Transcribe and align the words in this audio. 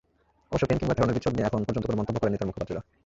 অবশ্য 0.49 0.63
পেন 0.69 0.77
কিংবা 0.81 0.95
থেরনের 0.97 1.15
বিচ্ছেদ 1.17 1.33
নিয়ে 1.35 1.47
এখন 1.49 1.61
পর্যন্ত 1.67 1.85
কোনো 1.87 1.99
মন্তব্য 1.99 2.17
করেননি 2.19 2.37
তাঁদের 2.37 2.49
মুখপাত্রেরা। 2.51 2.81